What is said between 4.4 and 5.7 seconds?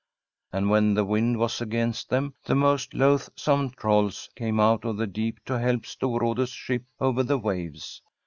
out of the deep to